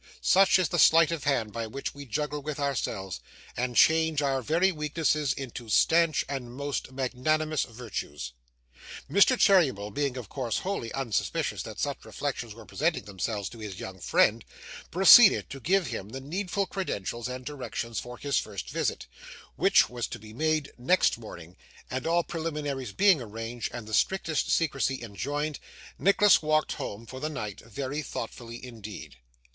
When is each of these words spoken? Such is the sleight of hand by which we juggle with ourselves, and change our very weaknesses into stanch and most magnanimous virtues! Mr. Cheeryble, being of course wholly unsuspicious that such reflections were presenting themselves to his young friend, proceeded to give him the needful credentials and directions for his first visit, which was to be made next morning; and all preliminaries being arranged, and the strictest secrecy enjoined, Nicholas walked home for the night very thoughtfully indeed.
Such 0.19 0.57
is 0.57 0.69
the 0.69 0.79
sleight 0.79 1.11
of 1.11 1.25
hand 1.25 1.53
by 1.53 1.67
which 1.67 1.93
we 1.93 2.07
juggle 2.07 2.41
with 2.41 2.59
ourselves, 2.59 3.19
and 3.55 3.75
change 3.75 4.19
our 4.23 4.41
very 4.41 4.71
weaknesses 4.71 5.31
into 5.31 5.69
stanch 5.69 6.25
and 6.27 6.51
most 6.51 6.91
magnanimous 6.91 7.65
virtues! 7.65 8.33
Mr. 9.07 9.37
Cheeryble, 9.39 9.91
being 9.91 10.17
of 10.17 10.27
course 10.27 10.61
wholly 10.65 10.91
unsuspicious 10.93 11.61
that 11.61 11.77
such 11.79 12.03
reflections 12.03 12.55
were 12.55 12.65
presenting 12.65 13.03
themselves 13.03 13.47
to 13.49 13.59
his 13.59 13.79
young 13.79 13.99
friend, 13.99 14.43
proceeded 14.89 15.51
to 15.51 15.59
give 15.59 15.85
him 15.85 16.09
the 16.09 16.19
needful 16.19 16.65
credentials 16.65 17.27
and 17.27 17.45
directions 17.45 17.99
for 17.99 18.17
his 18.17 18.39
first 18.39 18.71
visit, 18.71 19.05
which 19.55 19.87
was 19.87 20.07
to 20.07 20.17
be 20.17 20.33
made 20.33 20.71
next 20.79 21.19
morning; 21.19 21.55
and 21.91 22.07
all 22.07 22.23
preliminaries 22.23 22.91
being 22.91 23.21
arranged, 23.21 23.69
and 23.71 23.85
the 23.85 23.93
strictest 23.93 24.49
secrecy 24.51 24.99
enjoined, 25.03 25.59
Nicholas 25.99 26.41
walked 26.41 26.71
home 26.73 27.05
for 27.05 27.19
the 27.19 27.29
night 27.29 27.59
very 27.59 28.01
thoughtfully 28.01 28.65
indeed. 28.65 29.17